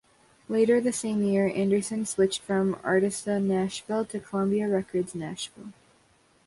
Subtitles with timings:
[0.49, 5.73] Later the same year, Anderson switched from Arista Nashville to Columbia Records Nashville.